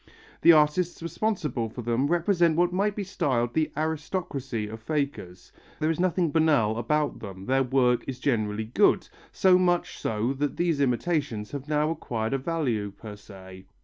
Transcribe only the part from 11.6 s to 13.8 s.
now acquired a value per se.